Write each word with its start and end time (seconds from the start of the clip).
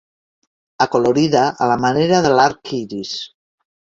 Acolorida 0.85 1.43
a 1.65 1.67
la 1.73 1.77
manera 1.83 2.23
de 2.27 2.33
l'arc 2.39 2.73
iris. 2.81 3.15